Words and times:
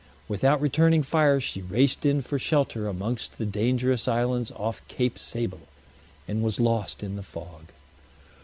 Without 0.27 0.59
returning 0.59 1.03
fire, 1.03 1.39
she 1.39 1.61
raced 1.61 2.07
in 2.07 2.23
for 2.23 2.39
shelter 2.39 2.87
amongst 2.87 3.37
the 3.37 3.45
dangerous 3.45 4.07
islands 4.07 4.49
off 4.55 4.81
Cape 4.87 5.19
Sable, 5.19 5.67
and 6.27 6.41
was 6.41 6.59
lost 6.59 7.03
in 7.03 7.17
the 7.17 7.21
fog. 7.21 7.65